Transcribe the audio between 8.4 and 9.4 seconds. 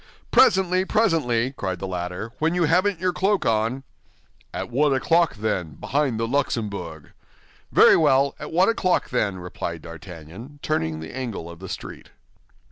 one o'clock, then,"